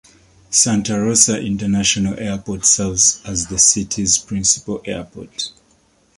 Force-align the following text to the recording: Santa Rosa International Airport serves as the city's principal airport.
Santa 0.49 0.99
Rosa 0.99 1.39
International 1.39 2.19
Airport 2.19 2.65
serves 2.65 3.21
as 3.23 3.45
the 3.49 3.59
city's 3.59 4.17
principal 4.17 4.81
airport. 4.83 5.51